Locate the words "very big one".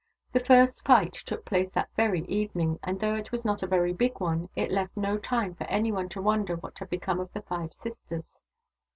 3.67-4.49